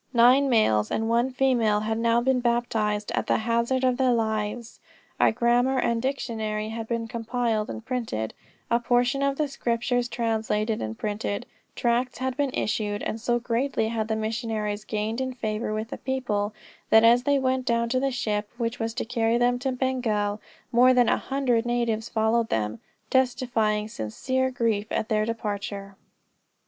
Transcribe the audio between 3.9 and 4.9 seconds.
their lives;